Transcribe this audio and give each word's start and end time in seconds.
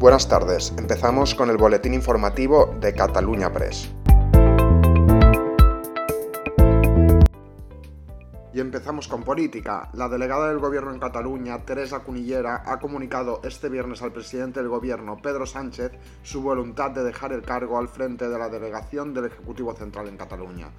Buenas 0.00 0.26
tardes, 0.30 0.72
empezamos 0.78 1.34
con 1.34 1.50
el 1.50 1.58
boletín 1.58 1.92
informativo 1.92 2.74
de 2.80 2.94
Cataluña 2.94 3.52
Press. 3.52 3.90
Y 8.54 8.60
empezamos 8.60 9.08
con 9.08 9.24
política. 9.24 9.90
La 9.92 10.08
delegada 10.08 10.48
del 10.48 10.58
gobierno 10.58 10.90
en 10.94 11.00
Cataluña, 11.00 11.66
Teresa 11.66 11.98
Cunillera, 11.98 12.62
ha 12.64 12.80
comunicado 12.80 13.42
este 13.44 13.68
viernes 13.68 14.00
al 14.00 14.12
presidente 14.12 14.60
del 14.60 14.70
gobierno, 14.70 15.18
Pedro 15.20 15.44
Sánchez, 15.44 15.92
su 16.22 16.40
voluntad 16.40 16.92
de 16.92 17.04
dejar 17.04 17.34
el 17.34 17.42
cargo 17.42 17.76
al 17.76 17.88
frente 17.88 18.26
de 18.26 18.38
la 18.38 18.48
delegación 18.48 19.12
del 19.12 19.26
Ejecutivo 19.26 19.74
Central 19.74 20.08
en 20.08 20.16
Cataluña. 20.16 20.70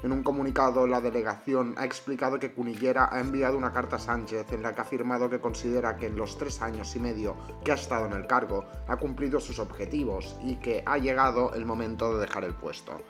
En 0.00 0.12
un 0.12 0.22
comunicado, 0.22 0.86
la 0.86 1.00
delegación 1.00 1.74
ha 1.76 1.84
explicado 1.84 2.38
que 2.38 2.52
Cunillera 2.52 3.08
ha 3.10 3.18
enviado 3.18 3.58
una 3.58 3.72
carta 3.72 3.96
a 3.96 3.98
Sánchez 3.98 4.52
en 4.52 4.62
la 4.62 4.72
que 4.72 4.80
ha 4.80 4.84
afirmado 4.84 5.28
que 5.28 5.40
considera 5.40 5.96
que 5.96 6.06
en 6.06 6.16
los 6.16 6.38
tres 6.38 6.62
años 6.62 6.94
y 6.94 7.00
medio 7.00 7.36
que 7.64 7.72
ha 7.72 7.74
estado 7.74 8.06
en 8.06 8.12
el 8.12 8.28
cargo 8.28 8.64
ha 8.86 8.96
cumplido 8.96 9.40
sus 9.40 9.58
objetivos 9.58 10.36
y 10.44 10.56
que 10.56 10.84
ha 10.86 10.98
llegado 10.98 11.52
el 11.54 11.66
momento 11.66 12.14
de 12.14 12.20
dejar 12.20 12.44
el 12.44 12.54
puesto. 12.54 13.00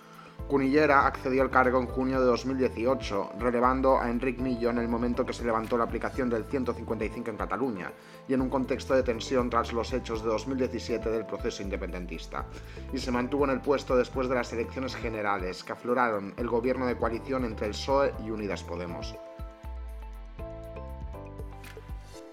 Cunillera 0.48 1.06
accedió 1.06 1.42
al 1.42 1.50
cargo 1.50 1.78
en 1.78 1.86
junio 1.86 2.20
de 2.20 2.24
2018, 2.24 3.32
relevando 3.38 4.00
a 4.00 4.08
Enric 4.08 4.38
Millo 4.38 4.70
en 4.70 4.78
el 4.78 4.88
momento 4.88 5.26
que 5.26 5.34
se 5.34 5.44
levantó 5.44 5.76
la 5.76 5.84
aplicación 5.84 6.30
del 6.30 6.44
155 6.44 7.30
en 7.30 7.36
Cataluña 7.36 7.92
y 8.26 8.32
en 8.32 8.40
un 8.40 8.48
contexto 8.48 8.94
de 8.94 9.02
tensión 9.02 9.50
tras 9.50 9.74
los 9.74 9.92
hechos 9.92 10.22
de 10.22 10.30
2017 10.30 11.10
del 11.10 11.26
proceso 11.26 11.62
independentista, 11.62 12.46
y 12.90 12.96
se 12.96 13.12
mantuvo 13.12 13.44
en 13.44 13.50
el 13.50 13.60
puesto 13.60 13.94
después 13.94 14.26
de 14.30 14.36
las 14.36 14.50
elecciones 14.54 14.96
generales 14.96 15.62
que 15.62 15.72
afloraron 15.72 16.32
el 16.38 16.48
gobierno 16.48 16.86
de 16.86 16.96
coalición 16.96 17.44
entre 17.44 17.66
el 17.66 17.72
PSOE 17.72 18.14
y 18.24 18.30
Unidas 18.30 18.64
Podemos. 18.64 19.18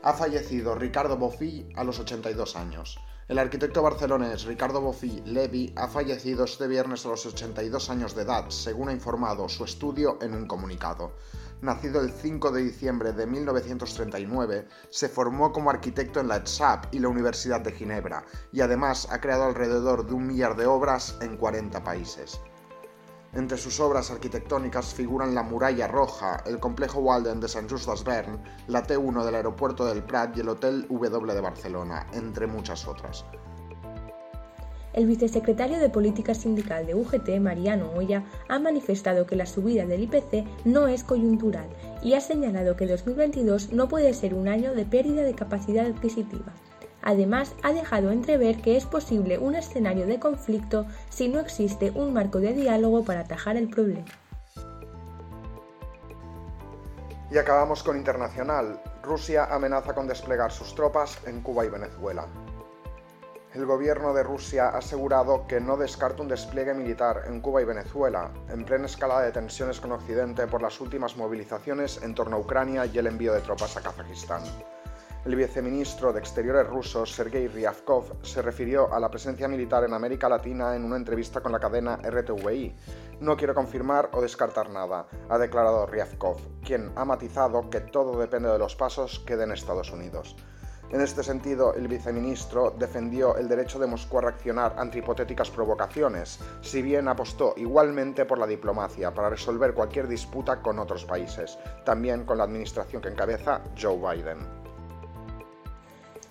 Ha 0.05 0.13
fallecido 0.13 0.75
Ricardo 0.75 1.17
Bofill 1.17 1.73
a 1.75 1.83
los 1.83 1.99
82 1.99 2.55
años. 2.55 2.99
El 3.27 3.39
arquitecto 3.39 3.81
barcelonés 3.81 4.43
Ricardo 4.43 4.79
Bofill 4.79 5.23
Levi 5.25 5.73
ha 5.75 5.87
fallecido 5.87 6.43
este 6.43 6.67
viernes 6.67 7.03
a 7.07 7.09
los 7.09 7.25
82 7.25 7.89
años 7.89 8.13
de 8.13 8.21
edad, 8.21 8.47
según 8.49 8.89
ha 8.89 8.93
informado 8.93 9.49
su 9.49 9.63
estudio 9.63 10.19
en 10.21 10.35
un 10.35 10.45
comunicado. 10.45 11.13
Nacido 11.61 12.01
el 12.01 12.11
5 12.11 12.51
de 12.51 12.61
diciembre 12.65 13.13
de 13.13 13.25
1939, 13.25 14.67
se 14.91 15.09
formó 15.09 15.51
como 15.51 15.71
arquitecto 15.71 16.19
en 16.19 16.27
la 16.27 16.35
ETSAP 16.35 16.93
y 16.93 16.99
la 16.99 17.09
Universidad 17.09 17.61
de 17.61 17.71
Ginebra, 17.71 18.27
y 18.51 18.61
además 18.61 19.07
ha 19.09 19.19
creado 19.19 19.45
alrededor 19.45 20.05
de 20.05 20.13
un 20.13 20.27
millar 20.27 20.55
de 20.55 20.67
obras 20.67 21.17
en 21.19 21.35
40 21.35 21.83
países. 21.83 22.39
Entre 23.35 23.57
sus 23.57 23.81
obras 23.81 24.11
arquitectónicas 24.11 24.93
figuran 24.93 25.35
la 25.35 25.43
Muralla 25.43 25.89
Roja, 25.89 26.41
el 26.45 26.57
Complejo 26.57 27.01
Walden 27.01 27.41
de 27.41 27.49
Sant 27.49 27.69
Just 27.69 27.89
Desvern, 27.89 28.41
la 28.67 28.87
T1 28.87 29.25
del 29.25 29.35
Aeropuerto 29.35 29.85
del 29.85 30.03
Prat 30.03 30.37
y 30.37 30.39
el 30.39 30.47
Hotel 30.47 30.87
W 30.89 31.33
de 31.33 31.41
Barcelona, 31.41 32.07
entre 32.13 32.47
muchas 32.47 32.87
otras. 32.87 33.25
El 34.93 35.07
vicesecretario 35.07 35.79
de 35.79 35.89
Política 35.89 36.33
Sindical 36.33 36.85
de 36.85 36.95
UGT, 36.95 37.41
Mariano 37.41 37.91
Oya, 37.91 38.23
ha 38.47 38.57
manifestado 38.59 39.25
que 39.25 39.35
la 39.35 39.45
subida 39.45 39.85
del 39.85 40.03
IPC 40.03 40.45
no 40.63 40.87
es 40.87 41.03
coyuntural 41.03 41.67
y 42.01 42.13
ha 42.13 42.21
señalado 42.21 42.77
que 42.77 42.87
2022 42.87 43.73
no 43.73 43.89
puede 43.89 44.13
ser 44.13 44.33
un 44.33 44.47
año 44.47 44.73
de 44.73 44.85
pérdida 44.85 45.23
de 45.23 45.35
capacidad 45.35 45.85
adquisitiva. 45.85 46.53
Además, 47.05 47.53
ha 47.61 47.71
dejado 47.71 48.09
entrever 48.09 48.61
que 48.61 48.75
es 48.75 48.85
posible 48.85 49.37
un 49.37 49.53
escenario 49.55 50.07
de 50.07 50.19
conflicto 50.19 50.87
si 51.09 51.27
no 51.27 51.39
existe 51.39 51.91
un 51.91 52.13
marco 52.13 52.39
de 52.39 52.53
diálogo 52.53 53.05
para 53.05 53.21
atajar 53.21 53.57
el 53.57 53.69
problema. 53.69 54.05
Y 57.29 57.37
acabamos 57.37 57.83
con 57.83 57.95
internacional. 57.95 58.81
Rusia 59.03 59.45
amenaza 59.45 59.93
con 59.93 60.07
desplegar 60.07 60.51
sus 60.51 60.73
tropas 60.73 61.19
en 61.27 61.41
Cuba 61.41 61.65
y 61.65 61.69
Venezuela. 61.69 62.25
El 63.53 63.67
gobierno 63.67 64.13
de 64.13 64.23
Rusia 64.23 64.69
ha 64.69 64.79
asegurado 64.79 65.45
que 65.47 65.61
no 65.61 65.77
descarta 65.77 66.23
un 66.23 66.27
despliegue 66.27 66.73
militar 66.73 67.23
en 67.27 67.39
Cuba 67.39 67.61
y 67.61 67.65
Venezuela, 67.65 68.31
en 68.49 68.65
plena 68.65 68.87
escalada 68.87 69.21
de 69.21 69.31
tensiones 69.31 69.79
con 69.79 69.91
Occidente 69.91 70.47
por 70.47 70.61
las 70.61 70.81
últimas 70.81 71.15
movilizaciones 71.17 72.01
en 72.01 72.15
torno 72.15 72.35
a 72.35 72.39
Ucrania 72.39 72.85
y 72.87 72.97
el 72.97 73.07
envío 73.07 73.31
de 73.31 73.41
tropas 73.41 73.77
a 73.77 73.81
Kazajistán. 73.81 74.41
El 75.25 75.35
viceministro 75.35 76.13
de 76.13 76.19
Exteriores 76.19 76.67
ruso, 76.67 77.03
Sergei 77.03 77.47
Ryabkov, 77.47 78.23
se 78.23 78.43
refirió 78.43 78.93
a 78.93 78.99
la 78.99 79.09
presencia 79.09 79.47
militar 79.47 79.83
en 79.83 79.95
América 79.95 80.29
Latina 80.29 80.75
en 80.75 80.85
una 80.85 80.97
entrevista 80.97 81.41
con 81.41 81.51
la 81.51 81.59
cadena 81.59 81.95
RTVI. 81.97 82.75
No 83.21 83.35
quiero 83.35 83.55
confirmar 83.55 84.11
o 84.13 84.21
descartar 84.21 84.69
nada, 84.69 85.07
ha 85.27 85.37
declarado 85.39 85.87
Ryabkov, 85.87 86.37
quien 86.63 86.91
ha 86.95 87.05
matizado 87.05 87.71
que 87.71 87.81
todo 87.81 88.19
depende 88.19 88.49
de 88.49 88.59
los 88.59 88.75
pasos 88.75 89.17
que 89.25 89.35
den 89.35 89.51
Estados 89.51 89.91
Unidos. 89.91 90.35
En 90.91 91.01
este 91.01 91.23
sentido, 91.23 91.73
el 91.73 91.87
viceministro 91.87 92.69
defendió 92.77 93.35
el 93.35 93.47
derecho 93.47 93.79
de 93.79 93.87
Moscú 93.87 94.19
a 94.19 94.21
reaccionar 94.21 94.75
ante 94.77 94.99
hipotéticas 94.99 95.49
provocaciones, 95.49 96.39
si 96.61 96.83
bien 96.83 97.07
apostó 97.07 97.55
igualmente 97.57 98.25
por 98.25 98.37
la 98.37 98.45
diplomacia 98.45 99.11
para 99.11 99.31
resolver 99.31 99.73
cualquier 99.73 100.07
disputa 100.07 100.61
con 100.61 100.77
otros 100.77 101.03
países, 101.03 101.57
también 101.83 102.25
con 102.25 102.37
la 102.37 102.43
administración 102.43 103.01
que 103.01 103.09
encabeza 103.09 103.63
Joe 103.75 103.97
Biden. 103.97 104.54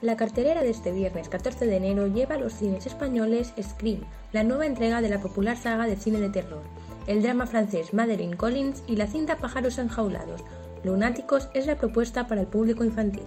La 0.05 0.19
cartelera 0.19 0.61
de 0.61 0.69
este 0.69 0.93
viernes 0.93 1.31
14 1.31 1.65
de 1.65 1.77
enero 1.77 2.09
lleva 2.09 2.35
a 2.35 2.39
los 2.39 2.53
cines 2.53 2.85
españoles 2.85 3.55
Scream, 3.59 4.01
la 4.33 4.45
nueva 4.45 4.67
entrega 4.67 5.01
de 5.01 5.09
la 5.09 5.19
popular 5.19 5.57
saga 5.57 5.87
de 5.87 5.97
cine 5.97 6.21
de 6.21 6.29
terror, 6.29 6.61
el 7.07 7.23
drama 7.23 7.47
francés 7.47 7.95
Madeline 7.95 8.37
Collins 8.37 8.83
y 8.87 8.97
la 8.97 9.07
cinta 9.07 9.39
Pájaros 9.39 9.79
enjaulados. 9.79 10.45
Lunáticos 10.83 11.49
es 11.55 11.67
la 11.67 11.77
propuesta 11.77 12.27
para 12.27 12.43
el 12.43 12.47
público 12.47 12.85
infantil. 12.85 13.25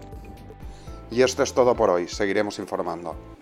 Y 1.10 1.24
esto 1.24 1.42
es 1.42 1.52
todo 1.52 1.76
por 1.76 1.90
hoy, 1.90 2.08
seguiremos 2.08 2.60
informando. 2.60 3.37